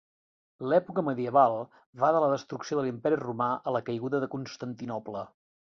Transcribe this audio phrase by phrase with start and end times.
[0.71, 1.59] L'època medieval
[2.05, 5.29] va de la destrucció de l'imperi Romà a la caiguda de Constantinoble.